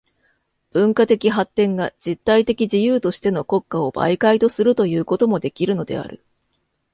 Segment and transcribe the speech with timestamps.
[0.71, 6.25] 文化的発展が実体的自由としての国家を媒介とするということもできるのである。